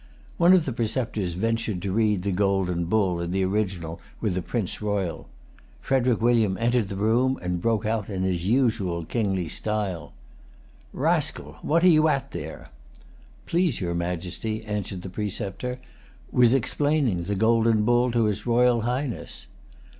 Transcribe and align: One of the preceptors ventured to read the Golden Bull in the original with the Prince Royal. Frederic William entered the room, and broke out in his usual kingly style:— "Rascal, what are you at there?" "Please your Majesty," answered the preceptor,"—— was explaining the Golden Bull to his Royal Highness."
One 0.37 0.53
of 0.53 0.65
the 0.65 0.73
preceptors 0.73 1.33
ventured 1.35 1.79
to 1.83 1.91
read 1.91 2.23
the 2.23 2.31
Golden 2.31 2.85
Bull 2.85 3.21
in 3.21 3.29
the 3.29 3.45
original 3.45 4.01
with 4.19 4.33
the 4.33 4.41
Prince 4.41 4.81
Royal. 4.81 5.27
Frederic 5.79 6.19
William 6.23 6.57
entered 6.59 6.87
the 6.87 6.95
room, 6.95 7.37
and 7.39 7.61
broke 7.61 7.85
out 7.85 8.09
in 8.09 8.23
his 8.23 8.43
usual 8.43 9.05
kingly 9.05 9.47
style:— 9.47 10.13
"Rascal, 10.91 11.57
what 11.61 11.83
are 11.83 11.87
you 11.89 12.07
at 12.07 12.31
there?" 12.31 12.71
"Please 13.45 13.79
your 13.79 13.93
Majesty," 13.93 14.65
answered 14.65 15.03
the 15.03 15.09
preceptor,"—— 15.11 15.77
was 16.31 16.51
explaining 16.51 17.17
the 17.25 17.35
Golden 17.35 17.83
Bull 17.85 18.09
to 18.09 18.23
his 18.23 18.47
Royal 18.47 18.81
Highness." 18.81 19.45